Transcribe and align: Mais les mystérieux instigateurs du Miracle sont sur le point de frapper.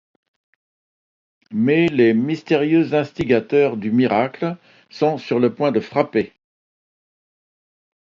Mais 1.51 1.85
les 1.87 2.15
mystérieux 2.15 2.95
instigateurs 2.95 3.77
du 3.77 3.91
Miracle 3.91 4.57
sont 4.89 5.19
sur 5.19 5.37
le 5.39 5.53
point 5.53 5.71
de 5.71 5.79
frapper. 5.79 6.33